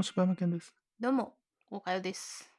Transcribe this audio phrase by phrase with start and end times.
[0.00, 0.72] も柴山健です。
[0.98, 1.34] どうも、
[1.70, 2.50] おかよです。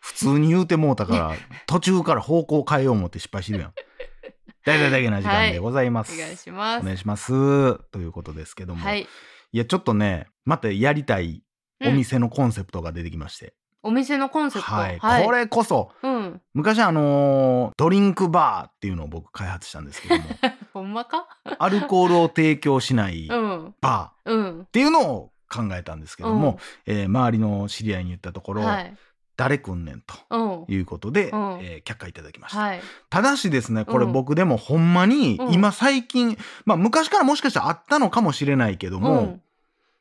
[0.00, 1.32] 普通に言うてもうたから、
[1.66, 3.72] 途中から方向変えよう思って失敗してるやん。
[4.64, 6.14] 大々だけな時間でございます。
[6.14, 6.82] お願いします。
[6.82, 7.32] お願いします。
[7.90, 9.58] ということですけども。、はいい。
[9.58, 11.42] や、ちょっとね、またやりたい
[11.84, 13.54] お店のコンセプトが出てきまして。
[13.82, 14.72] お店のコンセプト？
[14.72, 15.24] はい、はい。
[15.24, 16.40] これこそ、うん。
[16.54, 20.22] 昔あのードリンクバーっていうのを僕開発したんですけども、
[20.72, 21.26] ほんまか？
[21.58, 23.74] アルコールを提供しないうん。
[23.80, 24.66] バーっうん。
[24.66, 28.96] ていうのを考えたんですけども、えー周りの知り合いに言ったところ、はい。
[29.36, 30.74] 誰くんねんとうん。
[30.74, 32.58] いうことで、うんえー却下いただきました。
[32.60, 32.80] はい。
[33.10, 39.42] ただしですねこれうん僕でもほんまにうん今最近、まあ昔からもしかしたらあったのかもしれないけども、うん。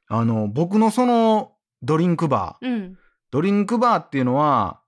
[0.07, 2.97] あの僕のそのドリンクバーうん。
[3.31, 4.79] ドリンクバーっていうのは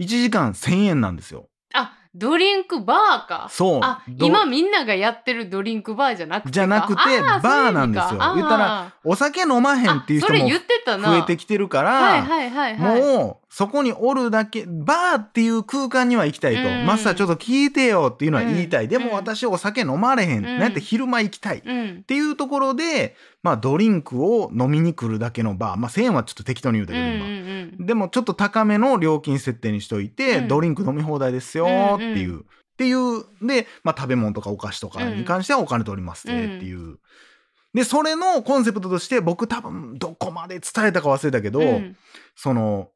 [0.00, 1.48] 1時間1,000円なんですよ。
[2.14, 3.48] あ、ドリンクバーか？
[3.50, 6.52] そうあ、ど今みんながやってるドリンクバーじゃなくてか？
[6.52, 10.38] じゃなくてバーなんですよ言ったらお酒飲まへんっていう人も。
[10.84, 13.00] 増えてきてるから、はいはいはいはい。
[13.00, 16.86] もうそこにおるだけバーっていう空間には行きたいと、うん。
[16.86, 18.90] マスターちょっと聞いてよっていうのは言いたい、うん。
[18.90, 20.58] でも私お酒飲まれへん、うん。
[20.58, 22.02] なんて昼間行きたい、っうん。
[22.02, 27.86] ていうところで、まあ、ドリンクを飲みに来るだけのバー、まあ、1000円はちょっと適当に言うたうんけどうん今、うん。
[27.86, 30.48] でもちょっと高めの料金設定にしといて、うん。
[30.48, 32.44] ドリンク飲み放題ですよっていう、っ
[32.78, 33.22] ていう。
[33.46, 36.96] で、まあ、食べ物とかお菓子とかに関してはお金取りますねっていう。
[37.74, 41.96] でそれのコンセプトとして僕多分どこまで伝えたか忘れたけど、うん。
[42.34, 42.88] その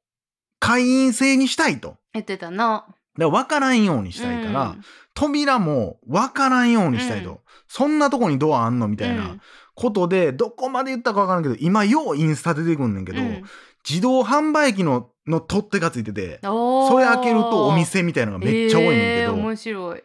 [0.67, 1.97] 会員制にしたいと。
[2.13, 2.87] 言ってたな。
[2.89, 4.81] だから分からんようにしたいから、うん。
[5.15, 7.39] 扉も分からんようにしたいと、うん。
[7.69, 9.37] そんなとこにドアあんのみたいな
[9.75, 13.45] ことで、どこまで言ったか分からんけど今ようインスタ出てくんねんけど、うん。
[13.89, 20.03] 自動販売機のの取っ手がついててそれ開けるとお店みたいなのがめっちゃ多いねんけど、えー面白い。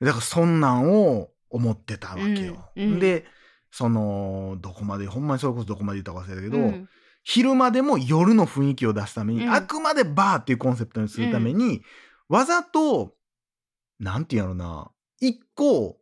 [0.00, 2.70] だからそんなんを思ってたわけよ。
[2.76, 3.24] で
[3.72, 6.88] そのどこまでほんまにそれこそどこまで言ったか忘れたけど、うん
[7.32, 9.52] 昼間でも夜の雰囲気を出すために、うん。
[9.52, 11.82] あくまでバーっていうコンセプトにするために、
[12.28, 13.14] わざと
[14.00, 15.98] なんていうんやろな一個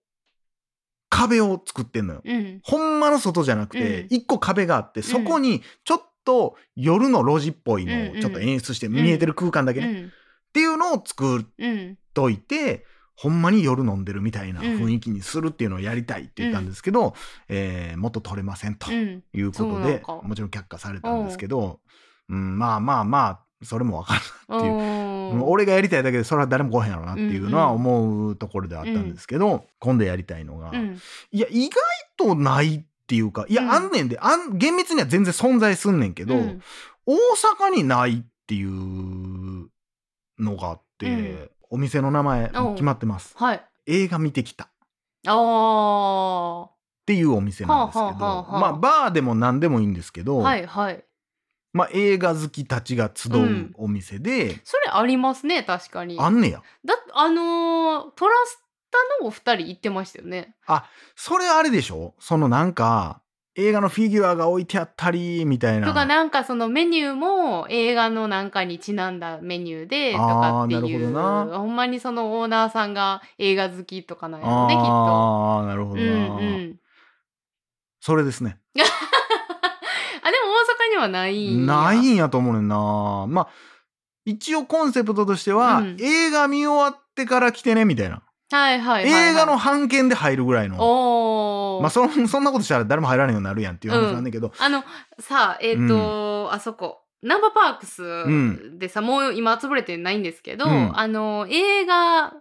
[1.11, 2.23] 壁を作ってんのよ。
[2.25, 2.61] うん。
[2.63, 4.07] ほんまの外じゃなくて、うん。
[4.09, 10.13] 一個壁があってそこにちょっと夜の路地っぽいのうんうんをちょっと演出して見えてる空間だけね、っうん。
[10.55, 11.99] ていうのを作っうん。
[12.15, 12.87] といて
[13.21, 17.15] ほんまに夜飲んでるみたいな雰囲気にするっていうのをやりたいって言ったんですけど、
[17.49, 19.25] えーもっと取れませんとうん。
[19.35, 20.21] いうことそうんか。
[20.23, 21.81] もちろん却下されたんですけど、
[22.29, 24.73] うん、まあまあまあそれも分かるっていう。
[24.73, 25.05] う
[25.37, 27.75] ん俺がやりたいだけでそれは誰も来へんやろなっていうのはうんうん。
[27.77, 30.99] 思うところではあったんですけど、今度やりたいのが、うん。
[31.33, 31.81] いや意外
[32.17, 33.71] とないっていうかいや、うん。
[33.73, 36.63] あんねんであん厳密には全然存在すんねんけど、うん。
[37.05, 37.17] 大
[37.69, 39.69] 阪にないっていう
[40.39, 43.65] のがあって、うんお店の名前決まってますはい。
[43.87, 44.69] 映画見てきたっ
[45.27, 46.69] あ
[47.07, 50.45] ていうお店なんですけど、はあはあはあはあまあバーでも何でもいいんですけど、あ。
[50.45, 51.05] はいはい。
[51.75, 56.19] まあ、映画好きたちが集ううんお店で、それありますね確かに。
[56.19, 58.59] あんねやだあのートラス
[58.91, 60.55] タのお二人行ってましたよね。
[61.15, 62.15] それあれでしょ？
[62.19, 63.21] そのなんか
[63.61, 65.89] 映画のフィギュアが置いてあったりみたいな。
[65.89, 71.59] とかなんかそのメニューも映画のなんかにちなんだメニューでとかっていうほどな。
[71.59, 74.87] ほんまにそのオーナーさんが映画好きとかなんやろねきっと。
[74.87, 76.77] ああなるほどな、うんうん。
[77.99, 78.61] それですね。
[80.23, 83.27] あでも大阪にはないないんやと思うねんな。
[83.29, 83.49] まあ
[84.25, 85.97] 一応コンセプトとしては、うん。
[85.99, 89.31] 映画見終わってから来てねみたいな、はいはいはい、はい。
[89.31, 90.77] 映画の半券で入るぐらいの。
[90.79, 91.83] おー。
[91.83, 94.85] まあそそんなことしたら誰も入らないようになるやんっていう話なんだけど、あの
[95.19, 97.03] さあえっ、と、あそこ。
[97.21, 100.99] ナンバーパークスでさ、もう今潰れてないんですけど、うん。
[100.99, 102.33] あの映画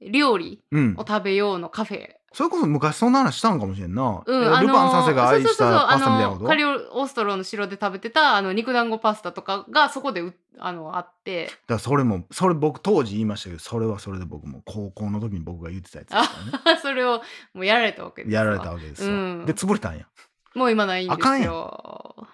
[0.00, 0.94] 料理うん。
[0.96, 6.44] を食べようのカフェ、それこそ昔そんな話したんかもしれんな、うん、ルパン三世が愛したパスタみたいなこと？
[6.46, 11.46] カリオストロの城で食べてたあの肉団子パスタとかがそこでうあのあって。
[11.46, 16.80] だからそれもそれ僕当時言いましたけどそれはそれで僕も高校の時に僕が言ってたやつですからね。
[16.82, 17.22] それを
[17.54, 19.46] もうやられたわけですやられたわけですよ、うん。
[19.46, 20.06] で潰れたんや。
[20.56, 22.26] もう今ないんですあかんやよ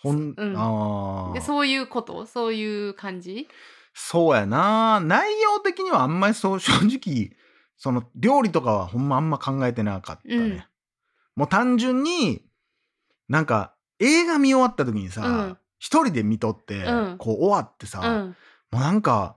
[0.00, 0.54] ほん、うん。
[0.56, 2.24] ああでそういうこと？
[2.24, 3.48] そういう感じ？
[3.94, 5.00] そうやな。
[5.00, 7.32] 内容的にはあんまりそう正直
[7.78, 10.64] その料理とかはほんまあんま考えてなかったね、うん。
[11.36, 12.42] もう単純に
[13.28, 15.58] なんか映画見終わった時にさうん。
[15.78, 17.18] 一、人で見とって、うん。
[17.18, 18.36] こう終わってさ、うん、
[18.72, 19.36] もうなんか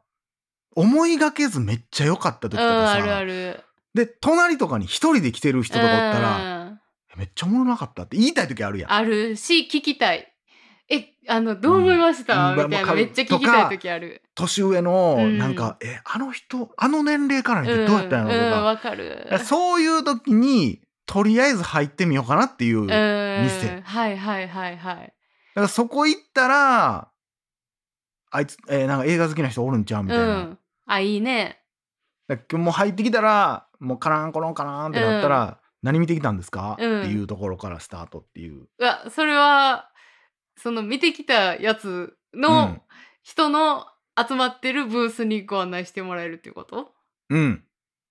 [0.75, 3.59] 思いがけずめっちゃ良かった時うん、とかさ、あるある。
[3.93, 6.79] で隣とかに一人で来てる人とかおったら、うん。
[7.17, 8.91] めっちゃおもろなかったって言いたい時あるやん。
[8.91, 10.30] あるし聞きたい
[10.93, 12.65] えあのどう思いました、うん。
[12.69, 14.21] みたいなめっちゃ聞きたい時ある。
[14.35, 15.55] 年上のうんなん。
[15.55, 19.39] か、えあの人あの年齢からどうやったんやろとか、うんわかる。
[19.43, 22.87] そういう時にとりあえず入ってみようかなっていう、うん。
[22.87, 25.13] 店はいはいはいはい。
[25.55, 27.09] からそこ行ったら、
[28.31, 30.23] あいつ、えーなんか映画好きな人おるんちゃうみたいな。
[30.25, 30.57] うん。
[30.87, 31.59] あ、いいね。
[32.53, 37.01] もう入ってきたら、もうカランコロンカランってなったら、何見てきたんですか、うん。
[37.01, 38.67] っていうところからスタートっていう。
[38.77, 39.89] うわ、それは、
[40.57, 42.81] その見てきたやつうのん。
[43.23, 43.85] 人の
[44.17, 46.91] 集まってるブースにご案内してもらえるっていうこと？
[47.29, 47.63] うん。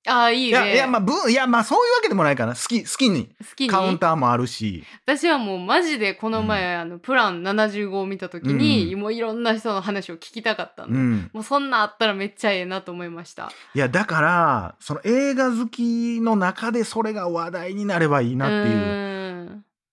[0.07, 0.49] ああ、いいね。
[0.49, 2.55] いや、いや、まあ、ぶいや、まあ、そういうわけでもないかな。
[2.55, 3.35] 好き、好きに。
[3.39, 3.69] 好きに？
[3.69, 4.83] カウンターもあるし。
[5.05, 11.31] 私はもうマジでこの前、あのプラン75を見た時に、もういろんな人の話を聞きたかったの、うん。
[11.35, 19.10] もうそんなあったらめっちゃええなと思いましたいや、だから、その映画好きの中でそれが話題になればいいなっていう。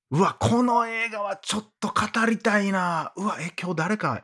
[0.10, 3.12] うわ、この映画はちょっと語りたいな。
[3.18, 4.24] うわ、え、今日誰か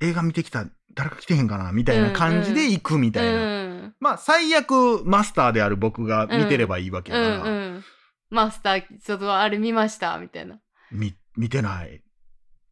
[0.00, 1.72] 映画見てきた、誰か来てへんかな？
[1.72, 3.32] みたいな感じで行くみたいな。
[3.32, 7.84] うんまあ、最悪マスターである僕が見てればいいわけうやから、んうん。
[8.30, 10.18] マスターちょっとあれ見ました。
[10.18, 10.58] みたいな。
[10.90, 12.02] み見てない。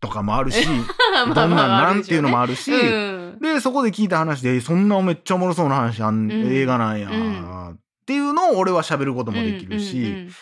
[0.00, 6.53] とかもあるし、 どんなんまあなんっていうのもああるし、るでそこで聞いた話で、そんなめっちゃおもろそうな話あん、うん。
[6.53, 7.71] 映画なんや、うん。
[7.71, 10.33] っていうのを俺は喋ることうんもできるし、うんうん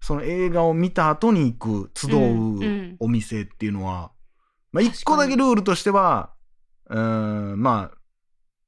[0.00, 4.12] その映画を見た後に行く、集うんううんお店っていうのは、
[4.72, 6.30] まあ、一個だけルールとしては、
[6.88, 7.96] うーん、まあ、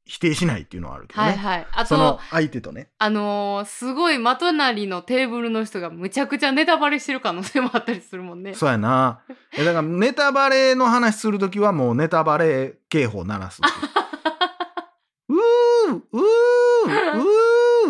[0.04, 1.28] 否定しないっていうのはあるけどね。
[1.28, 2.90] はいはいあそのと相手とね。
[2.98, 9.22] あのーすごいま隣のテーブルの人がむちゃくちゃネタバレしてる可能性もあったりするもんねそうやな。
[9.56, 13.64] えだからネタバレの話するときはもうネタバレ警報鳴らすう。
[15.32, 16.20] うーうー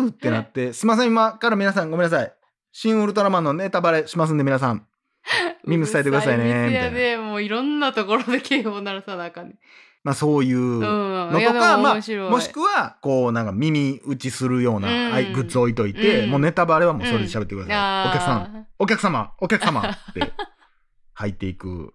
[0.01, 2.33] うーってなって、すいません、今から皆さんごめんなさい。
[2.73, 4.85] 新ウルトラマンのネタバレしますんで皆さん。
[5.65, 9.55] 耳塞いでくださいねいやでもういろんなところで警報鳴らさなあかんね
[10.03, 15.11] まあそういううんのとか、いやでもまあもしくは、こうなんか耳打ちするような、うん。
[15.13, 16.29] はいグッズ置いといて、うん。
[16.29, 18.09] もうネタバレはもうそれで喋ってください。
[18.09, 19.79] お客さん、お客様、お客様。
[20.11, 20.33] って
[21.13, 21.93] 入っていく。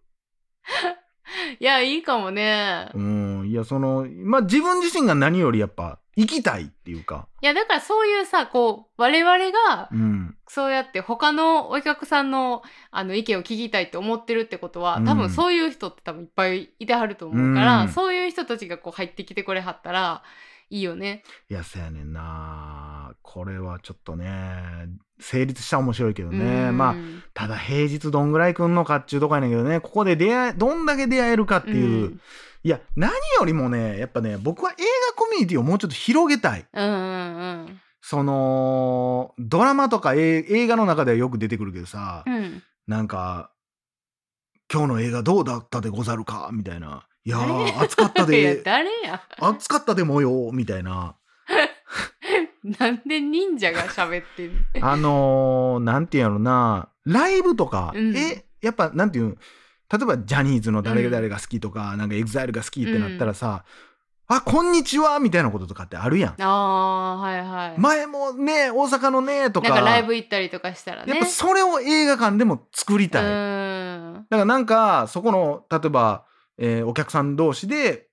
[1.60, 2.90] いやいいかもね。
[2.94, 17.88] うん、いや、その、まあ、自分自身が何よりやっぱ、生きたいっていうか、いやだからそういうさこう我々がうん、そうやって他のお客さんのあの意見を聞きたいって思ってるってことは、多分そういう人って多分いっぱいいてはると思うから、うん。
[17.90, 20.24] そういう人たちがこう入ってきてくれはったら
[20.70, 21.22] いいよね。
[21.48, 22.97] いや、そやねんな。
[23.30, 24.88] これはちょっとね、
[25.20, 26.68] 成立したら面白いけどね。
[26.68, 26.94] うんまあ、
[27.34, 31.86] ただ平日どんぐらい来んのかっていうとこやねんけどね、ここで出会え、どんだけ出会えるかっていう。
[31.86, 32.20] うん
[32.64, 36.66] いや、何よりもね、やっぱね、僕は映画コミュニティをもうちょっと広げたい。
[36.72, 43.52] うんうんうんその、ドラマとか映映画の中ではよく出てくるけどさ、うんなんか、
[44.72, 46.50] 今日の映画どうだったでござるか？
[46.52, 47.06] みたいな。
[47.24, 47.52] いや誰？
[47.70, 49.22] ー、 暑かったで、誰や？
[49.38, 51.14] 暑かったでもよ、みたいな。
[52.78, 54.60] なんで忍者が喋ってんの？
[54.88, 59.38] あのー、なんていうんやろな、ライブとか、うんえ、やっぱ、なんていうん、例
[60.02, 63.64] えばジャニーズの誰が誰が好きとか、なんかエグザイルが好きってなったらさ、
[64.30, 66.34] あ、こんにちはみたいなこととかってあるやん。
[66.38, 67.80] あーはいはい。
[67.80, 69.70] 前もね、大阪のね、とか。
[69.70, 71.12] なんかライブ行ったりとかしたらね。
[71.14, 73.22] やっぱそれを映画館でも作りたい。
[73.24, 76.24] だうんからなんか、そこの、例えば、
[76.58, 78.08] えーお客さん同士で、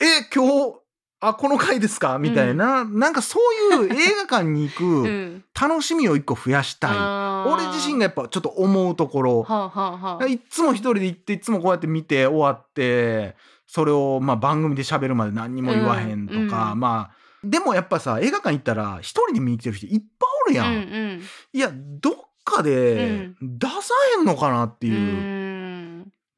[0.00, 0.80] え、今日、
[1.20, 2.18] あ、この回ですか？
[2.18, 3.38] みたいな、なんかそ
[3.80, 3.96] ういう映
[4.28, 5.44] 画館に行 うくん。
[5.58, 6.90] 楽しみを一個増やしたい。
[6.94, 9.42] あー俺自身がやっぱちょっと思うところ。
[9.42, 13.36] はあ、はあはあ、いっつも一人で行って、いつもこうやって見て終わって、
[13.66, 20.66] それをまあ番組で喋るまで何にも言わへんとか、うんまあ、でもやっぱさ、映画館行ったら一人で見に来てる人いっぱいおるやん。
[20.66, 20.80] うんう
[21.16, 21.22] ん
[21.52, 23.74] いや、どっかで出さ
[24.18, 25.43] へんのかなっていう。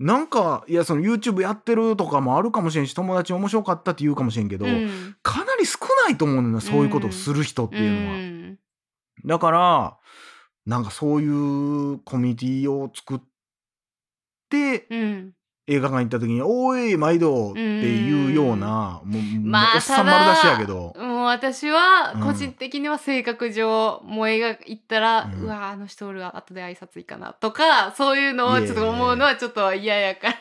[0.00, 5.16] うんなんか、いや、その YouTube やってるとかもあるかもしれんし、友達面白かったって言うかもしれんけど、うん。
[5.22, 6.52] かなり少ないと思うねん。
[6.52, 8.16] な、そういうことをする人っていうのは。
[8.18, 8.58] ん
[9.24, 9.98] だから、
[10.66, 13.20] なんかそういうコミュニティを作っ
[14.50, 15.32] て、うん
[15.68, 20.94] 映画館行った時に、おい、毎度っていうような、もう、まあおっさん丸出しやけど。
[20.96, 30.36] もう私はうん個人的には性格上、もう映画行ったら、ううんわあの人おるわ後で挨拶いいかなとか そういうのをちょっと思うのはちょっと嫌やから。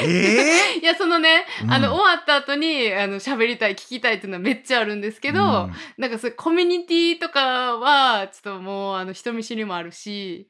[0.00, 1.72] ええ いやそのね、うん。
[1.72, 5.72] あの終わった後にあの喋りたい聞きたいっていうのはめっちゃあるんですけど、うん。
[5.98, 10.46] なんかそういうコミュニティとかはちょっともうあの人見知りもあるし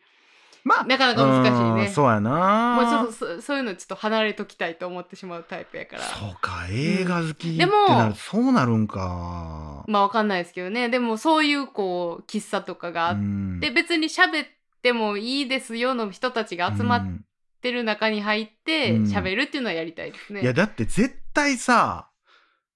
[0.64, 2.74] まあ、なかなか難しいねうんそうやな。
[2.80, 9.84] もうちょっとそそういうのちょっと離れときたいと思ってしまうタイプやからそうか、映画好きってでもなる、そうなるんか。
[9.86, 14.46] まあわかんないですけどねでもそういうこう喫茶とかがあっうんて、別に喋っ
[14.82, 17.24] てもいいですよの人たちが集まっうん
[17.60, 20.42] てる中に入ってうん喋るっていうのはやりたいですね。
[20.42, 22.08] いや、だって絶対さ、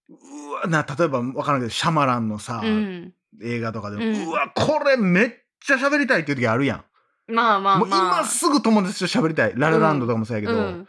[0.08, 5.30] うわ、な、例えばわからんけど、シャマランのさ、うん映画とかでも、うんうわ、これめっ
[5.60, 6.84] ちゃ喋りたいっていう時あるやん。
[7.28, 7.78] まあまあ。
[7.78, 9.52] もうまあ今すぐ友達と喋りたい。
[9.56, 10.88] ララランドとかもそうやけど、うん。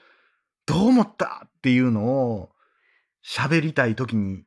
[0.66, 2.50] どう思ったっていうのを
[3.26, 4.44] 喋りたい時に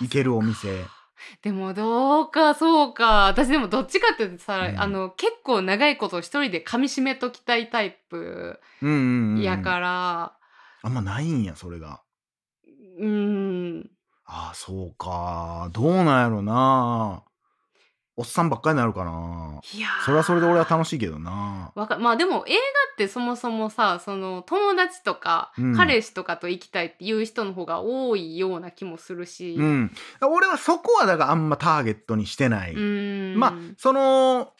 [0.00, 0.84] 行けるお店。
[1.42, 3.26] でもどうかそうか。
[3.26, 4.80] 私でもどっちかっていうとさ、うん。
[4.80, 10.36] あの結構長いこと一人で噛み締めときたいタイプうんうんうんやから。
[10.82, 12.02] あんまないんやそれが。
[12.98, 13.90] うん。
[14.26, 15.70] ああそうか。
[15.72, 17.22] どうなんやろな
[18.16, 19.60] おっさんばっかりになるかな。
[19.74, 20.04] いやー。
[20.04, 21.72] それはそれで俺は楽しいけどな。
[21.74, 22.58] わかまあでも映画
[22.92, 25.76] ってそもそもさその友達とか、うん。
[25.76, 29.90] 彼氏とかと行きたいっていう人の方が多いような気もするし、うん。
[30.22, 33.36] 俺はそこはだからあんまターゲットにしてない、うん。
[33.36, 34.52] まあその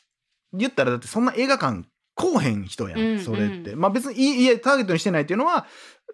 [0.53, 1.83] 言ったらだってそんな映画館
[2.17, 3.77] 来おへん人やん、うんそれって。
[3.77, 5.67] まあ別にいいいえターゲットにしてないっていうのは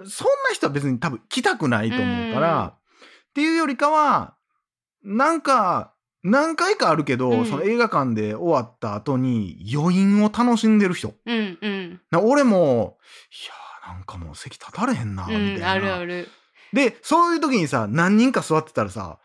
[0.05, 2.67] そんな人は別に多分来たくないと思うから、うん。
[2.67, 2.73] っ
[3.33, 4.35] ていうよりかは
[5.03, 7.47] なんか何回かあるけど、うん。
[7.47, 11.15] その映画館で終わった後に余韻を楽しんでる人。
[11.27, 12.01] うんうん。
[12.11, 12.99] な俺も
[13.33, 16.29] いやーなんかもう席立たれへんなみうたいな、んあるある。
[16.73, 19.19] でそういう時にさ何人か座ってたらさ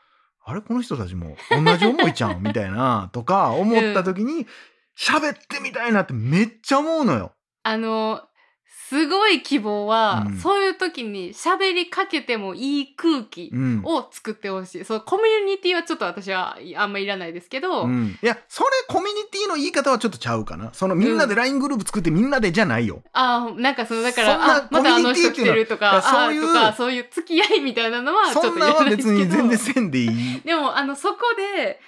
[0.44, 2.42] あれこの人たちも同じ思いちゃうん？
[2.44, 4.48] みたいなとか思った時に
[4.98, 7.34] 喋ってみたいなってめっちゃ思うのよ。
[7.64, 8.22] あの
[8.88, 10.38] すごい希望は、うん。
[10.38, 13.82] そういう時に喋りかけてもいい空気うん。
[13.84, 20.72] を作ってほしい、そうコミュニティはちょっと私はあんまいらないですけど、うん、いやそれコミュニティの言い方はちょっとちゃうかな。
[20.74, 23.02] そのみんなで LINE グループ作ってみんなでじゃないよ。
[23.14, 29.26] あーなんかそのだからまたあの人来てるとかそういうとかそういう付き合いみたいなのはちょっそんなんは別すけど。
[29.26, 30.42] に全然せんでいい。
[30.46, 31.80] でもあのそこで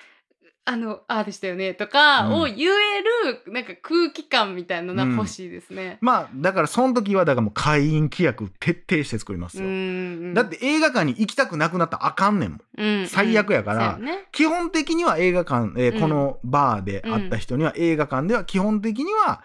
[0.70, 2.34] あのああでしたよねとかうん。
[2.42, 5.98] を言える、なんか空気感みたいなのが欲しいですね。
[6.02, 9.70] まあだからその時はだからもう会員規約徹底して作りますうよ。
[9.70, 12.62] んだって映画館に行きたくなくなったらあかんねんもん。
[12.78, 14.28] うん最悪やからね。
[14.34, 16.02] 基本的には映画館、えーうん。
[16.02, 19.44] このバーで会った人には映画館では基本的には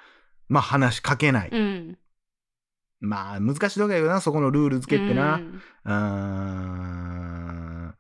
[0.49, 1.99] まあ話しかけない、うん。
[2.99, 5.41] まあ難しいとこやけどなそこのルール付けってな、
[5.85, 5.97] うん。
[7.88, 7.95] ん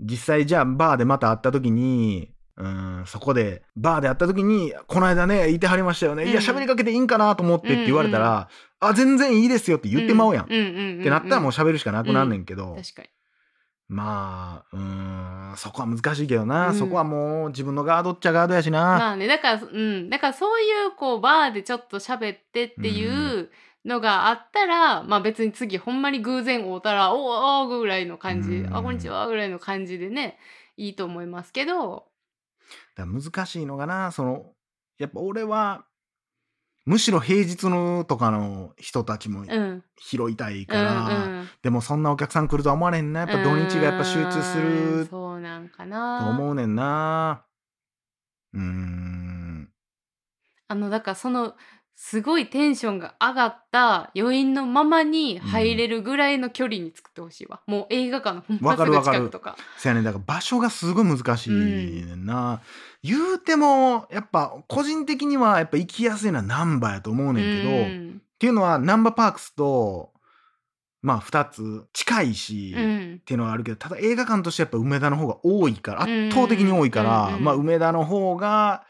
[0.00, 8.48] 実際じゃあバーでまた会った時にうーんそこでバーで会った時に「この間ねいてはりましたよね、いやうん喋りかけていいんかなと思って」って言われたら
[8.80, 11.02] 「あ全然いいですよ」って言ってまうやん、っうんうんうんうん。
[11.02, 13.08] てなったらもう喋るしかなくなんねんけど、確かに。
[13.88, 16.74] まあうーんそこは難しいけどな、うん。
[16.74, 20.08] そこはもう自分のガードっちゃガードやしな、まあねだからうん。
[20.10, 23.06] だからそういうこうバーでちょっと喋ってってい
[23.40, 23.50] う
[23.84, 28.76] のがあったら、まあ別に次ほんまに偶然会うたら「おーおー」ぐらいの感じ「うん。
[28.76, 30.38] あこんにちは」ぐらいの感じでね
[30.76, 32.06] いいと思いますけど
[32.94, 34.12] だ難しいのがな。
[34.12, 34.52] その
[34.98, 35.84] やっぱ俺は
[36.86, 39.82] むしろ平日のとかの人たちもうん。
[39.98, 43.20] 拾いたいうんから、うんでもそんなお客さん来るとは思われへんな。
[43.20, 47.46] やっぱ土日がやっぱ集中すうんるそうなんかとな思うねんな。
[48.52, 49.70] うーん。
[50.68, 51.54] あのだからその
[51.96, 59.16] すごいテンションが上がった余韻のままに入れるぐらいの距離に作ってほしいわ、もう映画館のほんますぐわかるわかる。
[59.18, 60.00] 近くとかそやね。
[60.00, 62.60] んだから場所がすごい難しいねんな、
[63.02, 68.20] 言うてもやっぱ個人的にはやっぱ行きやすいのは難波やと思うねんけど、うん。
[68.34, 70.12] っていうのはナンバーパークスと
[71.00, 73.20] まあ2つ近いし、っうん。
[73.24, 78.84] ていうのがあるけどただ映画館としてやっぱ梅田の方が多いからうん圧倒的に多いから、うんまあ梅田の方が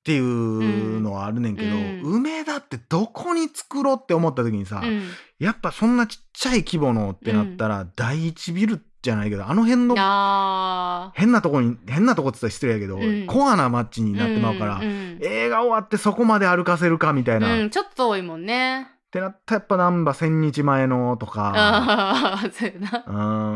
[0.00, 2.00] っていうのはあるねんけど、うん。
[2.02, 5.02] 梅田ってどこに作ろうって思った時にさ、うん。
[5.38, 13.26] やっぱそんなちっちゃい規模のってなったら、第一ビルじゃないけどあの辺のあ変なとこに変なとこって言ったら失礼やけど、うん。
[13.26, 15.18] コアな街にーなってまうから、んうん。
[15.22, 18.88] 映画終わってそこまで歩かせるかみたいな、っうんちょっと多いもんね。
[19.10, 22.70] てなったらやっぱ難波千日前のとかああそう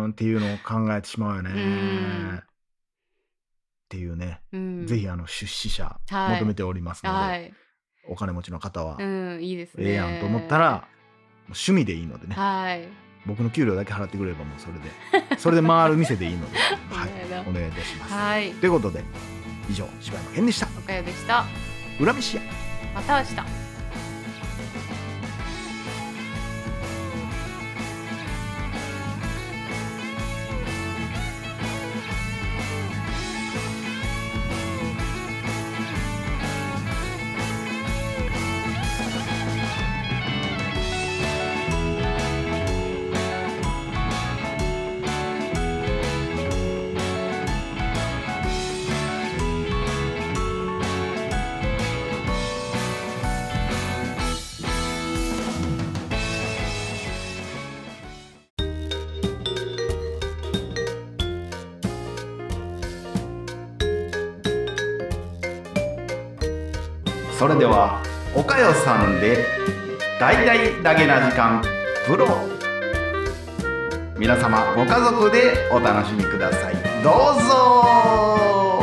[0.08, 2.42] んっていうのを考えてしまうよね。
[3.94, 4.86] うんっていうね、うん。
[4.86, 6.40] ぜひあの出資者はい。
[6.40, 7.52] 求めておりますので、はい。
[8.08, 9.84] お金持ちの方は、うんいいですね。
[9.86, 10.88] ええやんと思ったら
[11.46, 12.34] 趣味でいいのでね。
[12.34, 12.88] はい。
[13.26, 14.74] 僕の給料だけ払ってくれればもうそれ
[15.30, 15.38] で。
[15.38, 16.58] それで回る店でいいので、
[16.90, 17.48] はい。
[17.48, 18.12] お願いいいたします。
[18.12, 18.52] はい。
[18.52, 19.02] ということで
[19.70, 20.68] 以上柴山健でした。
[20.78, 21.44] おかよでした。
[22.00, 22.42] 裏飯屋。
[22.94, 23.63] また明日
[67.44, 68.02] それでは
[68.34, 69.44] おかよさんで
[70.18, 71.62] 大々だけな時間
[72.06, 72.26] プロ。
[74.16, 76.74] 皆様ご家族でお楽しみください。
[77.02, 78.80] どうぞ。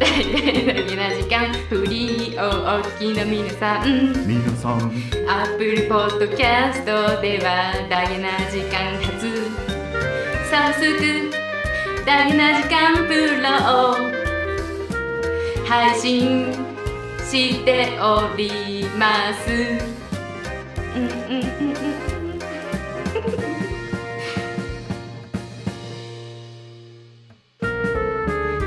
[0.00, 4.26] 大々だけな時間フリーをお聞きの皆さん。
[4.26, 4.80] 皆さん。
[5.28, 9.28] アップルポッドキャストではダゲな時間初。
[10.50, 11.30] 早速
[12.06, 14.14] ダゲな時間プロ。
[14.14, 14.17] を
[15.68, 16.50] 配信
[17.30, 19.98] しております。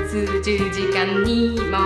[0.08, 1.78] 数十時間にも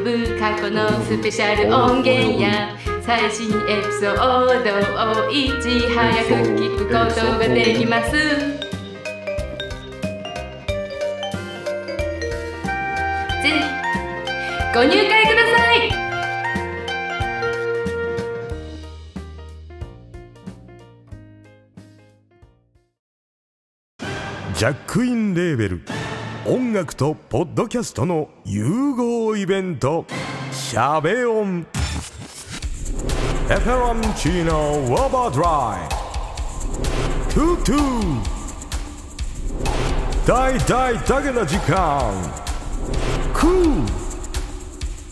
[0.00, 8.61] 及ぶ過去のスペシャル音源や最新エピソードをいち早く聞くことができます
[14.74, 15.90] ご入会ください。
[24.54, 25.82] ジャックインレーベル。
[26.46, 30.06] 音楽とポッドキャストの融合イベント
[30.50, 31.66] 「シャベオン」
[33.50, 35.90] 「エフェロンチーノウォーバードライ」
[37.32, 37.76] 「トゥトゥ」
[40.26, 42.10] 「大大だけな時間」
[43.34, 43.92] 「クー」「